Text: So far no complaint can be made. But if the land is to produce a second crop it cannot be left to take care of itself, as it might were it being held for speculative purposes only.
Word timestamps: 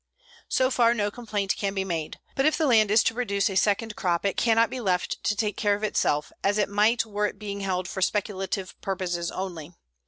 So 0.49 0.71
far 0.71 0.95
no 0.95 1.11
complaint 1.11 1.55
can 1.55 1.75
be 1.75 1.83
made. 1.83 2.17
But 2.35 2.47
if 2.47 2.57
the 2.57 2.65
land 2.65 2.89
is 2.89 3.03
to 3.03 3.13
produce 3.13 3.51
a 3.51 3.55
second 3.55 3.95
crop 3.95 4.25
it 4.25 4.35
cannot 4.35 4.71
be 4.71 4.79
left 4.79 5.23
to 5.25 5.35
take 5.35 5.57
care 5.57 5.75
of 5.75 5.83
itself, 5.83 6.31
as 6.43 6.57
it 6.57 6.69
might 6.69 7.05
were 7.05 7.27
it 7.27 7.37
being 7.37 7.59
held 7.59 7.87
for 7.87 8.01
speculative 8.01 8.81
purposes 8.81 9.29
only. 9.29 9.75